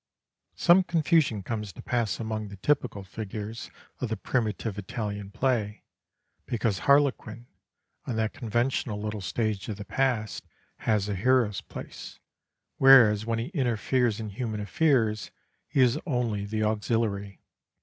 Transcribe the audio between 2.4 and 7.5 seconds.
the typical figures of the primitive Italian play, because Harlequin,